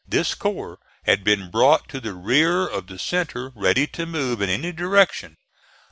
This 0.07 0.33
corps 0.33 0.79
had 1.03 1.23
been 1.23 1.51
brought 1.51 1.87
to 1.89 1.99
the 2.01 2.15
rear 2.15 2.65
of 2.67 2.87
the 2.87 2.97
centre, 2.97 3.51
ready 3.55 3.85
to 3.85 4.07
move 4.07 4.41
in 4.41 4.49
any 4.49 4.71
direction. 4.71 5.35